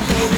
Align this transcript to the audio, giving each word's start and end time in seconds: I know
I 0.00 0.30
know 0.30 0.37